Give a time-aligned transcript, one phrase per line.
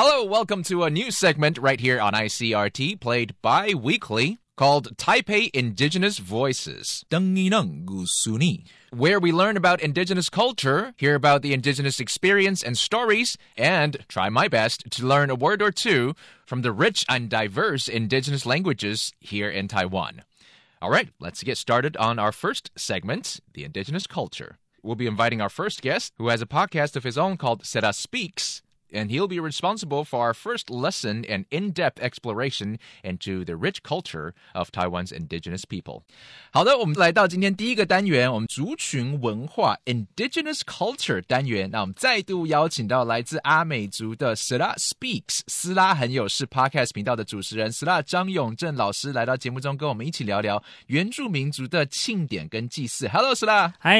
[0.00, 5.50] Hello, welcome to a new segment right here on ICRT, played bi weekly, called Taipei
[5.52, 7.04] Indigenous Voices,
[8.92, 14.28] where we learn about indigenous culture, hear about the indigenous experience and stories, and try
[14.28, 16.14] my best to learn a word or two
[16.46, 20.22] from the rich and diverse indigenous languages here in Taiwan.
[20.80, 24.58] All right, let's get started on our first segment, the indigenous culture.
[24.80, 27.92] We'll be inviting our first guest, who has a podcast of his own called Sera
[27.92, 33.55] Speaks and he'll be responsible for our first lesson and in depth exploration into the
[33.55, 36.03] rich culture of Taiwan's indigenous people.
[36.51, 41.71] 好的，我们来到今天第一个单元，我们族群文化 （Indigenous Culture） 单元。
[41.71, 53.07] 那我们再度邀请到来自阿美族的 Sla Speaks 斯拉很有事 Podcast 频道的主持人 Sla 张永正老师来到节目中，跟我们一起聊聊原住民族的庆典跟祭祀。
[53.07, 53.73] Hello，Sla。
[53.79, 53.97] 嗨，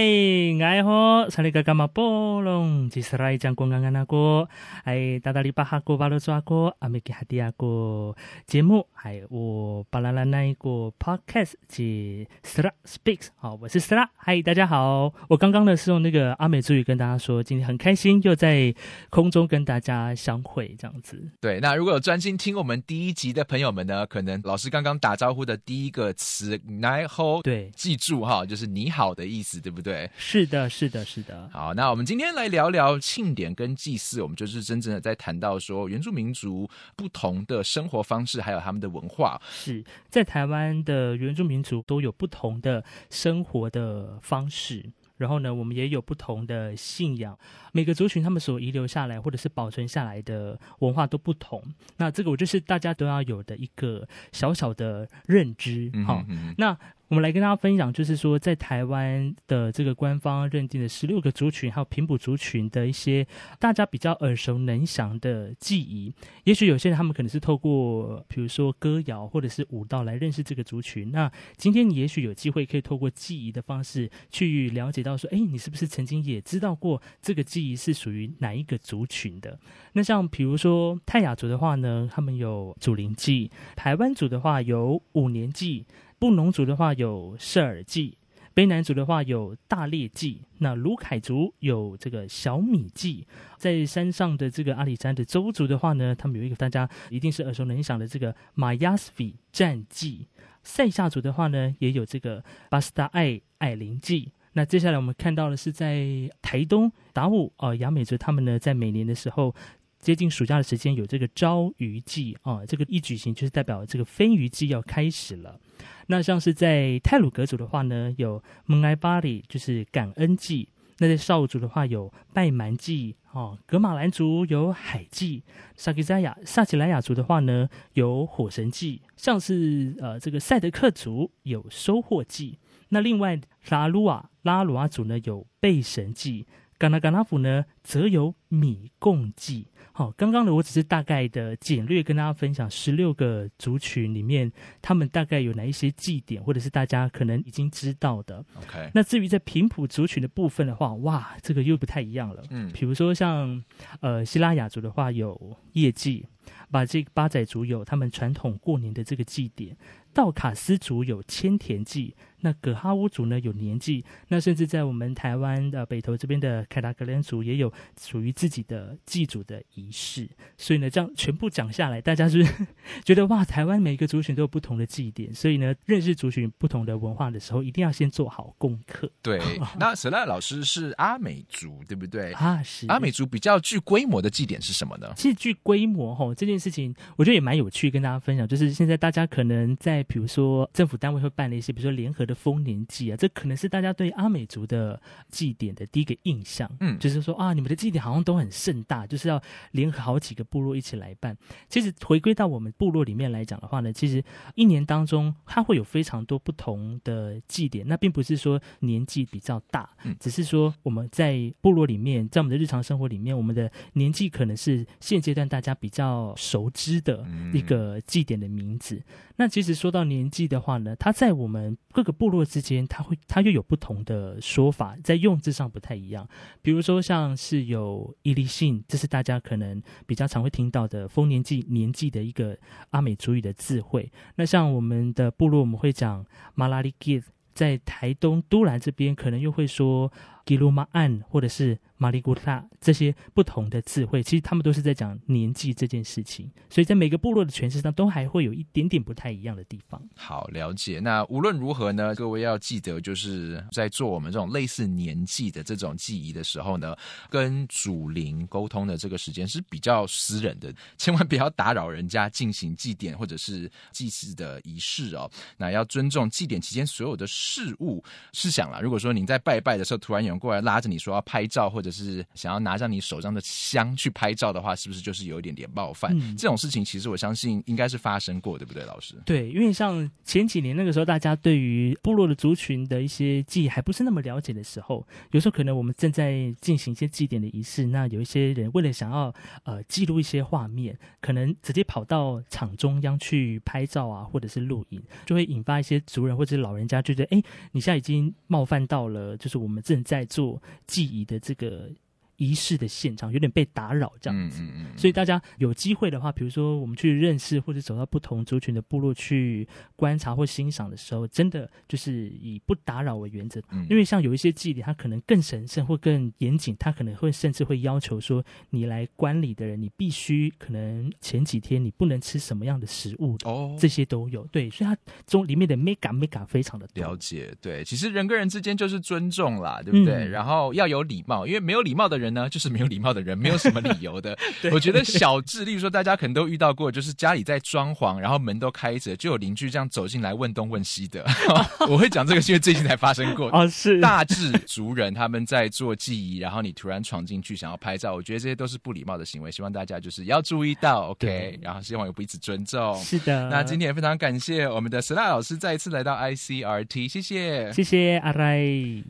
[0.64, 2.88] 爱好，查理格干嘛波隆？
[2.92, 4.48] 吉斯拉一讲公刚刚那个。
[4.85, 13.29] 哎，大大里巴哈古巴罗抓古阿美吉哈迪亚过节目，还有我巴拉拉那一个 podcast 及 Sra Speaks。
[13.37, 14.09] 好，我是 Sra。
[14.17, 15.13] 嗨，大家好。
[15.29, 18.75] 我刚刚呢是用那个阿美族语跟大家说，今天很开心又在
[19.11, 21.23] 空中跟大家相会，这样子。
[21.41, 30.09] 对，那如果有专心听我们第一集的朋友们呢，可能老师刚刚打招呼的第一个词 “ni ho”，对，记住哈，就是你好的意思，对不对？
[30.17, 31.49] 是的，是的，是的。
[31.53, 39.41] 好，那我们今天来聊聊庆典跟祭祀，我们就是真正的在谈到说原住民族不同的生活方式，还有他们的文化。
[39.49, 44.85] 是在台湾的原住民族都有不同的生活的方式，
[45.17, 47.39] 然后呢，我们也有不同的信仰。
[47.73, 51.63] 每个族群他们所遗留下来或者是保存下来的文化都不同。
[51.97, 55.91] 那这个我就是大家都要有的一个小小的认知。
[56.07, 56.23] 好，
[56.59, 56.79] 那。
[57.09, 63.27] 我们来跟大家分享，就是说，在台湾的这个官方认定的十六个族群，还有平埔族群的一些
[63.59, 66.13] 大家比较耳熟能详的记忆。
[66.45, 71.11] 也许有些人他们可能是透过，比如说歌谣或者是舞蹈来认识这个族群。
[71.11, 79.59] 那今天你也许有机会可以透过记忆的方式去了解到，说，哎，你是不是曾经也知道过这个记忆是属于哪一个族群的？
[79.95, 85.87] 那像比如说泰雅族的话呢，他们有祖灵祭；台湾族的话有五年祭。
[86.19, 88.19] 布农族的话有舍尔祭，
[88.55, 100.27] 卑南族的话有大猎祭，那卢凯族有这个小米祭，在山上的这个阿里山的周族的话呢，他们有一个大家一定是耳熟能详的这个马亚斯比战祭，
[100.63, 104.33] 塞夏族的话呢也有这个巴斯达艾艾林祭。
[104.55, 109.55] 那接下来我们看到的是在台东达悟呃雅美族他们呢在每年的时候。
[110.01, 115.59] 接近暑假的时间，有这个朝鱼季啊，这个一举行就是代表这个飞鱼季要开始了。
[116.07, 125.43] 那像是在泰鲁格族的话呢，有蒙埃巴里，就是感恩季；那在少族的话有拜蛮季哦，格马兰族有海季；
[125.77, 132.59] 萨吉塞亚萨奇莱雅族的话呢有火神季；像是呃这个赛德克族有收获季。
[132.91, 133.39] 那另外
[133.69, 136.47] 拉鲁瓦拉鲁瓦族呢有贝神季。
[136.79, 139.67] 冈纳冈纳府呢，则有米贡祭。
[139.93, 148.45] 好，刚刚呢，我只是大概的简略跟大家分享十六个族群里面，他们大概有哪一些祭典，或者是大家可能已经知道的。
[148.59, 152.45] OK，那至于在平埔族群的部分的话，哇，这个又不太一样了。
[152.51, 153.65] 嗯，比如说像
[154.01, 156.27] 呃希拉雅族的话，有夜祭；
[156.71, 159.75] 把这个八仔族有他们传统过年的这个祭典；
[160.13, 162.15] 道卡斯族有千田祭。
[162.41, 172.47] 那葛哈乌族呢有年祭，那甚至在我们台湾的北投这边的凯达格兰族也有属于自己的祭祖的仪式，所以呢，这样全部讲下来，大家是
[173.05, 179.11] 觉得哇，台湾每一个族群都有不同的祭典，所以呢，认识族群不同的文化的时候，一定要先做好功课。
[179.21, 179.41] 对，
[179.81, 182.33] 那沈赖老师是阿美族，对不对？
[182.35, 185.13] 啊，是阿美族比较具规模的祭典是什么呢？
[185.17, 192.29] 其实具规模哈，这件事情我觉得也蛮有趣，跟大家分享，就是现在大家可能在比如说政府单位会办的一些，比如说联合。
[192.29, 195.01] 的丰年祭啊，这可能是大家对阿美族的
[195.31, 196.71] 祭典的第一个印象。
[196.79, 199.43] 嗯，就是说啊，你们的祭典好像都很盛大，就是要
[199.73, 201.37] 联合好几个部落一起来办。
[201.69, 204.23] 其实回归到我们部落里面来讲的话呢，其实
[204.55, 207.85] 一年当中它会有非常多不同的祭典。
[207.89, 209.91] 那并不是说年纪比较大，
[210.21, 219.03] 只是说我们在部落里面，在我们的日常生活里面，我们的年纪可能是现阶段大家比较熟知的一个祭典的名字。
[219.35, 226.29] 那其实说到年纪的话呢，它在我们各个部落之间，它会它又有不同的说法，在用字上不太一样。
[226.63, 232.55] 比如说，像是有伊利信，这是大家可能比较常会听到的丰年祭年纪的一个
[232.91, 234.13] 阿美族语的智慧。
[234.37, 237.23] 那像我们的部落，我们会讲马拉里吉，
[237.55, 240.13] 在台东都兰这边，可能又会说
[240.45, 250.01] 吉鲁马案或者是马里古塔这些不同的词汇，其实他们都是在讲年纪这件事情，所以在每个部落的诠释上，都还会有一点点不太一样的地方。
[250.17, 251.01] 好，了解。
[251.01, 256.97] 那无论如何呢，各位要记得，就是在做我们这种类似年纪的这种记忆的时候呢，
[257.29, 265.31] 跟祖灵沟通的这个时间是比较私人的，千万不要打扰人家进行祭典或者是祭祀的仪式哦。
[265.57, 268.05] 那要尊重祭典期间所有的事物。
[268.33, 276.19] 试想了，如果说您在拜拜的时候，突然有人过来拉着你说要拍照，或者是想要拿上你手上的香去拍照的话，是不是就是有一点点冒犯？
[276.37, 279.15] 这种事情其实我相信应该是发生过，对不对，老师？
[279.25, 297.43] 对，因为像前几年那个时候，大家对于部落的族群的一些记忆还不是那么了解的时候，有时候可能我们正在进行一些祭典的仪式，那有一些人为了想要呃记录一些画面，可能直接跑到场中央去拍照啊，或者是录影，就会引发一些族人或者老人家觉得，哎，
[297.73, 301.78] 你现在已经冒犯到了，就是我们正在做记忆的这个。
[301.79, 302.08] good
[302.39, 304.63] 仪式的现场有点被打扰，这样子，
[304.97, 313.61] 所以大家有机会的话，比如说我们去认识或者走到不同族群的部落去观察或欣赏的时候，真的就是以不打扰为原则。
[313.91, 324.45] 因为像有一些祭礼，它可能更神圣或更严谨，它可能会甚至会要求说，你来观礼的人，你必须可能前几天你不能吃什么样的食物哦，这些都有。
[324.53, 324.97] 对，所以它
[325.27, 327.53] 中里面的 mega mega 非常的了解。
[327.61, 330.29] 对，其实人跟人之间就是尊重啦，对不对？
[330.29, 332.28] 然后要有礼貌，因为没有礼貌的人。
[332.35, 334.37] 呢，就是没有礼貌的人，没有什么理由的。
[334.73, 341.25] 我觉得小智，例如说，大家可能都遇到过，就是家里在装潢，然后门都开着，就有邻居这样走进来问东问西的。
[341.89, 343.51] 我会讲这个，是因为最近才发生过。
[343.53, 351.59] 哦，是大智族人他们在做记忆，然后你突然闯进去想要拍照，我觉得这些都是不礼貌的行为，希望大家就是要注意到，OK？
[351.63, 352.97] 然后希望有彼此尊重。
[353.03, 353.49] 是的。
[353.49, 358.59] 那今天也非常感谢我们的 Sara 老师再一次来到 ICRT，谢谢，谢谢阿来。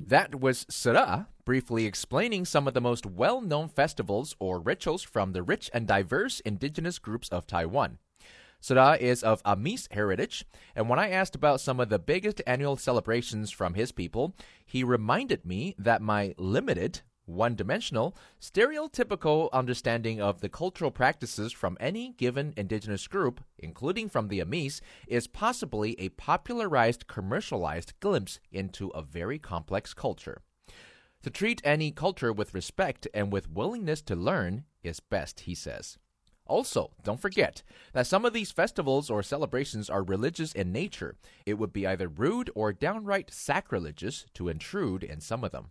[0.08, 1.24] That was Sara.
[1.48, 5.86] Briefly explaining some of the most well known festivals or rituals from the rich and
[5.86, 7.96] diverse indigenous groups of Taiwan.
[8.60, 10.44] Sara is of Amis heritage,
[10.76, 14.36] and when I asked about some of the biggest annual celebrations from his people,
[14.66, 21.78] he reminded me that my limited, one dimensional, stereotypical understanding of the cultural practices from
[21.80, 28.88] any given indigenous group, including from the Amis, is possibly a popularized, commercialized glimpse into
[28.88, 30.42] a very complex culture.
[31.22, 35.98] To treat any culture with respect and with willingness to learn is best, he says.
[36.46, 37.62] Also, don't forget
[37.92, 41.16] that some of these festivals or celebrations are religious in nature.
[41.44, 45.70] It would be either rude or downright sacrilegious to intrude in some of them.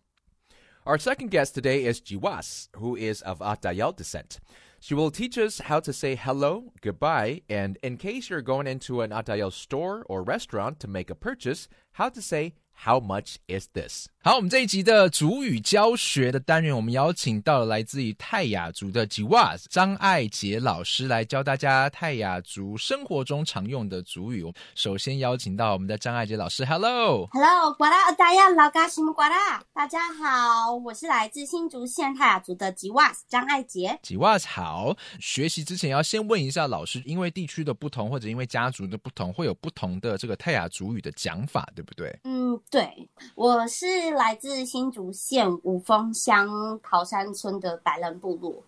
[0.86, 4.40] Our second guest today is Jiwas, who is of Atayal descent.
[4.80, 9.02] She will teach us how to say hello, goodbye, and in case you're going into
[9.02, 13.68] an Atayal store or restaurant to make a purchase, how to say How much is
[13.74, 14.08] this？
[14.28, 24.44] 好，我们这一集的主语教学的单元，我们邀请到了来自于泰雅族的吉瓦张爱杰老师来教大家泰雅族生活中常用的主语。
[24.76, 33.98] 首先邀请到我们的张爱杰老师，Hello，Hello，瓜拉大家老嘎西木瓜拉，大家好，我是来自新竹县泰雅族的吉瓦张爱杰。
[34.04, 42.14] 吉瓦好，学习之前要先问一下老师，因为地区的不同或者因为家族的不同，会有不同的这个泰雅族语的讲法，对不对？
[42.26, 42.48] 嗯。
[42.72, 43.86] 对，我是
[44.18, 46.50] 来自新竹县五峰乡
[46.82, 48.64] 桃山村的白人部落，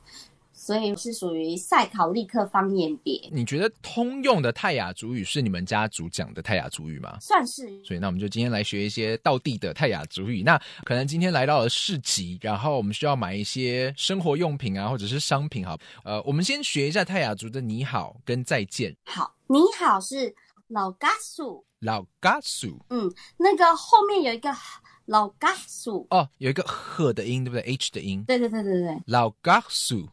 [0.53, 3.27] 所以是属于赛考利克方言别。
[3.31, 7.17] 你觉得通用的泰雅族语是你们家族讲的泰雅族语吗？
[7.19, 7.83] 算是。
[7.83, 10.43] 所以那我们就今天来学一些道地的泰雅族语。
[10.43, 15.65] 那可能今天来到了市集，然后我们需要买一些生活用品啊，或者是商品。
[15.65, 18.95] 好，呃，我们先学一下泰雅族的你好跟再见。
[19.03, 20.35] 好，你好是
[20.67, 21.65] 老嘎苏。
[21.79, 24.53] 老嘎苏，嗯，那个后面有一个
[25.09, 30.07] 老嘎苏哦，有一个呵的音，对不对？H 的音，对对对对对，老嘎苏，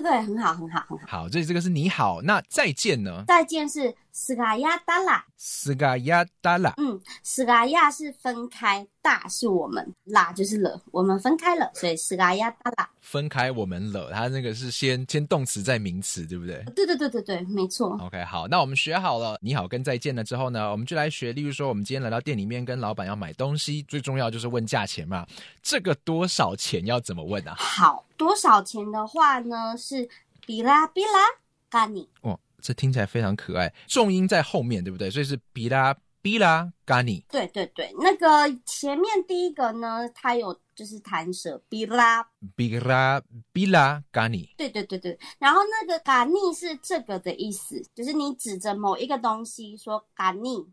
[0.00, 1.06] 对对很好很好很好。
[1.06, 3.24] 好，这里这个是你好，那再见呢？
[3.28, 12.88] 再见是斯嘎亚达拉，斯嘎亚达拉，嗯，斯嘎亚是分开，大是我们，拉就是了，我们分开了，所以斯嘎亚达拉。
[13.00, 16.64] 分开我们了，它那个是先先动词再名词，对不对？
[16.74, 17.98] 对对对对对，没错。
[18.00, 21.32] OK，好，那我们学好了，你好跟再见了之后呢，我们就来学。
[21.32, 25.26] 例如说，我们今天来到店里面跟老板要买东西，最重要就是问价钱嘛。
[25.62, 27.54] 这个多少钱要怎么问啊？
[27.56, 30.08] 好，多少钱的话呢是
[30.46, 31.10] 比拉比拉
[31.68, 32.08] 嘎尼。
[32.22, 35.10] 哦，这听起来非常可爱，重音在后面，对不对？
[35.10, 37.24] 所以是比拉比拉嘎尼。
[37.30, 40.58] 对对对，那个前面第一个呢，它有。
[40.76, 42.20] 就是弹舌，比拉
[42.56, 44.52] 比拉比拉嘎尼。
[44.56, 50.66] 对对对对，然后那个嘎尼是这个的意思，就是你指着某一个东西说嘎尼。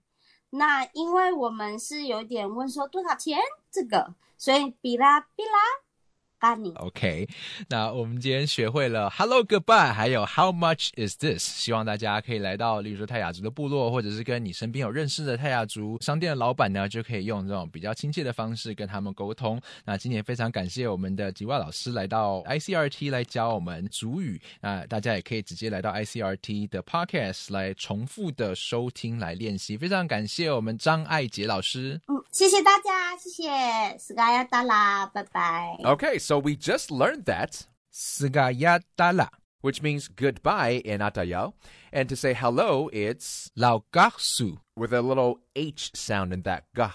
[0.50, 3.38] 那因为我们是有点问说多少钱
[3.70, 5.60] 这个，所以比拉比拉。
[6.76, 7.28] OK，
[7.70, 11.38] 那我们今天学会了 Hello Goodbye，还有 How much is this？
[11.40, 19.62] 希望大家可以来到，例如说泰雅族的部落，或者是跟你身边有认识的泰雅族商店的老板呢，就可以用这种比较亲切的方式跟他们沟通。
[19.86, 24.42] 那今天非常感谢我们的吉瓦老师来到 ICRT 来教我们族语。
[24.62, 29.78] 那大家也可以直接来到 ICRT 的 Podcast 来重复的收听来练习。
[29.78, 32.02] 非常感谢我们张爱杰老师。
[32.08, 33.50] 嗯，谢谢大家，谢谢
[34.00, 35.78] ，Sky 达拉，拜拜。
[35.84, 36.18] OK。
[36.32, 39.28] So we just learned that Sigayatala,
[39.60, 41.56] which means goodbye in Atayal.
[41.92, 46.92] And to say hello, it's Laugahsu with a little H sound in that ga.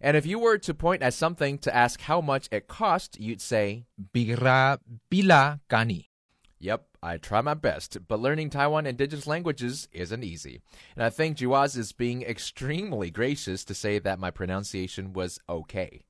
[0.00, 3.40] And if you were to point at something to ask how much it cost, you'd
[3.40, 6.10] say Bira Bila Gani.
[6.58, 10.62] Yep, I try my best, but learning Taiwan indigenous languages isn't easy.
[10.96, 16.06] And I think Juaz is being extremely gracious to say that my pronunciation was okay.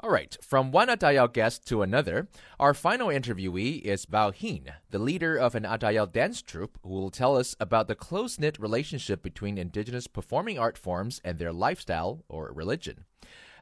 [0.00, 2.28] All right, from one Atayal guest to another,
[2.60, 7.10] our final interviewee is Bao Hin, the leader of an Atayal dance troupe, who will
[7.10, 12.24] tell us about the close knit relationship between indigenous performing art forms and their lifestyle
[12.28, 13.06] or religion.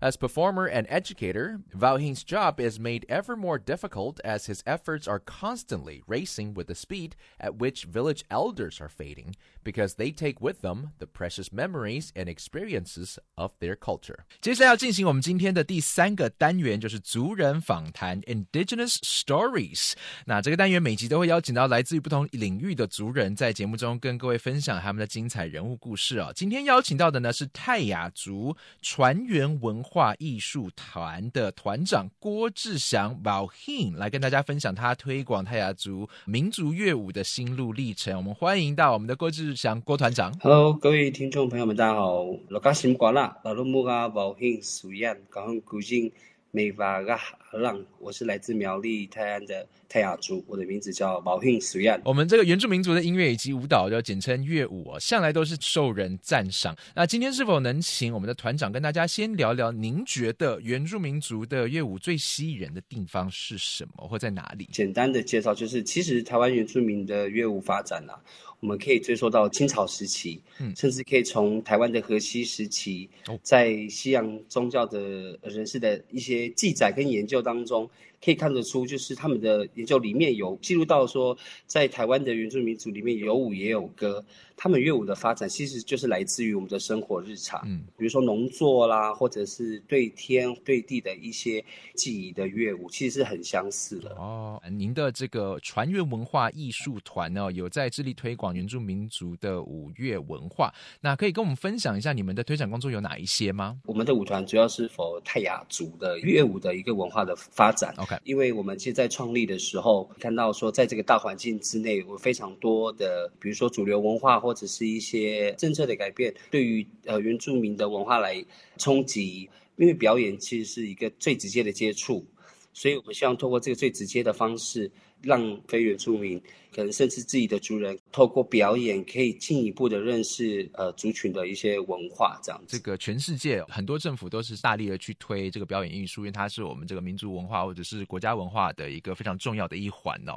[0.03, 5.07] As performer and educator, Vao Hing's job is made ever more difficult as his efforts
[5.07, 10.41] are constantly racing with the speed at which village elders are fading, because they take
[10.41, 14.21] with them the precious memories and experiences of their culture.
[14.41, 19.93] 接下来要进行我们今天的第三个单元，就是族人访谈 （Indigenous Stories）。
[20.25, 26.31] 那这个单元每集都会邀请到来自于不同领域的族人，在节目中跟各位分享他们的精彩人物故事啊。
[26.33, 38.16] 今天邀请到的呢是泰雅族传源文 画艺术团的团长郭志祥 （Bao Hin） 来跟大家分享他推广泰雅族民族乐舞的心路历程。
[38.16, 40.36] 我们欢迎到我们的郭志祥郭团长。
[40.40, 42.24] Hello，各位听众朋友们，大家好。
[42.48, 46.12] 老家新瓜啦，老路木啊，Bao Hin 属燕，高雄古晋。
[46.52, 47.18] 美法噶
[47.56, 52.00] 浪，我是来自苗栗泰安的泰雅族，我的名字叫毛训苏亚。
[52.04, 56.76] 我们这个原住民族的音乐以及舞蹈，就简称乐舞哦，向来都是受人赞赏。
[56.94, 64.68] 那今天是否能请我们的团长跟大家先聊聊，您觉得原住民族的乐舞最吸引人的地方是什么，或在哪里？
[64.72, 68.14] 简单的介绍就是，其实台湾原住民的乐舞发展啊。
[68.60, 73.08] 我们可以追溯到清朝时期，嗯，甚至可以从台湾的河西时期，
[73.42, 77.88] 在西洋宗教的人士的一些记载跟研究当中。
[78.24, 84.24] 可以看得出，就是他们的研究里面有记录到说，在台湾的原住民族里面有舞也有歌，
[84.56, 94.10] 他们乐舞的发展其实就是来自于我们的生活日常，嗯，比如说农作啦，或者是对天对地的一些记忆的乐舞，其实是很相似的。
[94.16, 103.78] 哦，您的这个传乐文化艺术团呢，有在致力推广原住民族的舞乐文化，那可以跟我们分享一下你们的推展工作有哪一些吗？
[103.84, 107.94] 我们的舞团主要是否泰雅族的乐舞的一个文化的发展。
[108.24, 118.44] 因为我们其实，在创立的时候看到说，在这个大环境之内，有非常多的，比如说主流文化或者是一些政策的改变，对于呃原住民的文化来
[118.78, 119.48] 冲击。
[119.76, 122.24] 因为表演其实是一个最直接的接触，
[122.72, 126.40] 所以我们希望通过这个最直接的方式，让非原住民。
[126.76, 132.76] 可能甚至自己的族人透过表演，可以进一步的认识呃族群的一些文化，这样子。
[132.76, 140.36] 这个全世界很多政府都是大力的去推这个表演艺术，因为它是我们这个民族文化或者是国家文化的一个非常重要的一环哦。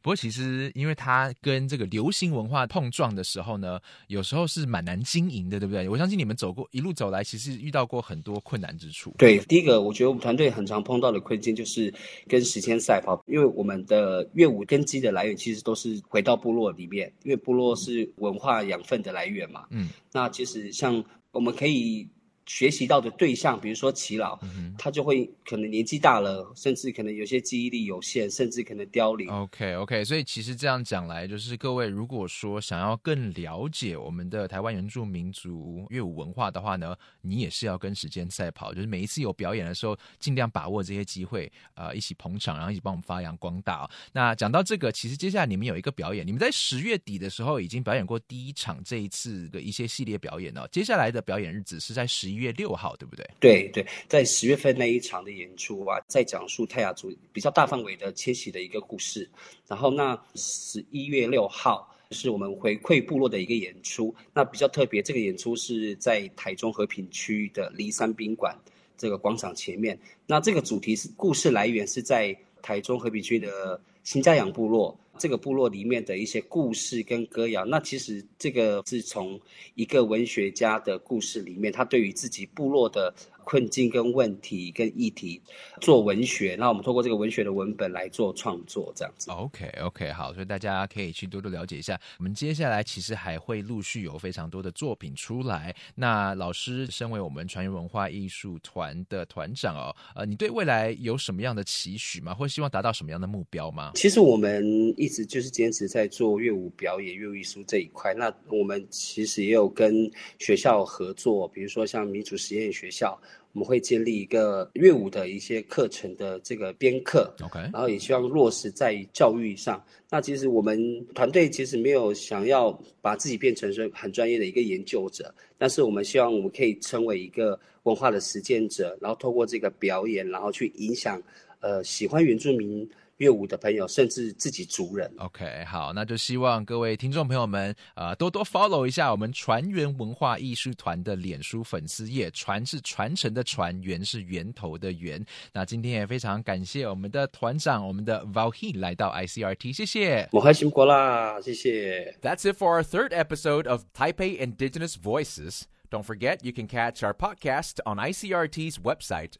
[0.00, 5.88] 不过其实因为它跟这个流行文化碰撞的时候呢，有时候是蛮难经营的，对不对？
[5.88, 9.12] 我相信你们走过一路走来，其实遇到过很多困难之处。
[9.18, 11.92] 对，第一个我觉得我们团队很常碰到的困境就是
[12.28, 15.79] 跟时间赛跑，因为我们的乐舞根基的来源其实都是。
[15.80, 19.66] 是回到部落里面，因为部落是文化养分的来源嘛。
[19.70, 22.08] 嗯，那其实像我们可以。
[22.50, 24.36] 学习到的对象，比如说耆老，
[24.76, 29.28] 他就会可能年纪大了，甚至可能有些记忆力有限，甚至可能凋零。
[29.30, 43.88] OK OK，所以其实这样讲来，就是各位如果说想要更了解我们的台湾原住民族乐舞文化的话呢，你也是要跟时间赛跑，就是每一次有表演的时候，尽量把握这些机会，呃，一起捧场，然后一起帮我们发扬光大。
[44.12, 52.39] 那讲到这个，其实接下来你们有一个表演，你们在十月底的时候已经表演过第一场这一次的一些系列表演了，接下来的表演日子是在十一。
[52.40, 53.30] 月六号对不对？
[53.38, 59.30] 对对，在十月份那一场的演出啊，在讲述泰雅族比较大范围的迁徙的一个故事。
[59.68, 64.14] 然后那十一月六号是我们回馈部落的一个演出。
[64.34, 68.56] 那比较特别，这个演出是在台中和平区的离山宾馆
[68.98, 69.98] 这个广场前面。
[70.26, 74.98] 那这个主题是故事来源是在台中和平区的新家养部落。
[75.20, 79.38] 这个部落里面的一些故事跟歌谣，那其实这个是从
[79.74, 83.14] 一个文学家的故事里面，他对于自己部落的。
[83.50, 85.42] 困境、跟问题、跟议题
[85.80, 86.54] 做文学。
[86.56, 89.28] 那我们通过这个文学的文本来做创作，这样子。
[89.32, 92.00] OK OK，好，所以大家可以去多多了解一下。
[92.18, 95.74] 我们接下来其实还会陆续有非常多的作品出来。
[95.96, 102.32] 那老师身为我们传艺文化艺术团的团长哦，呃，你对未来有什么样的期许吗？
[102.32, 103.90] 或希望达到什么样的目标吗？
[103.96, 108.14] 其实我们一直就是坚持在做乐舞表演、乐舞艺术这一块。
[108.14, 113.20] 那我们其实也有跟学校合作，比如说像民主实验学校，
[113.52, 119.82] 我们会建立一个乐舞的一些课程的这个编课，OK，然后也希望落实在教育上。
[120.08, 122.70] 那其实我们团队其实没有想要
[123.00, 131.20] 把自己变成是很专业的一个研究者，但是我们希望我们可以成为一个文化的实践者，然后透过这个表演，然后去影响
[131.60, 132.88] 呃喜欢原住民。
[133.20, 135.12] 乐舞的朋友，甚至自己族人。
[135.18, 142.30] OK，好，那就希望各位听众朋友们，呃，多多 follow 一下我们船员文化艺术团的脸书粉丝页。
[142.30, 145.22] 船是传承的船，源是源头的源。
[145.52, 150.26] 那今天也非常感谢我们的团长，我们的 Valhi 来到 ICRT，谢谢。
[150.32, 152.16] 我开心过啦，谢谢。
[152.22, 155.64] That's it for our third episode of Taipei Indigenous Voices.
[155.90, 159.32] Don't forget, you can catch our podcast on ICRT's website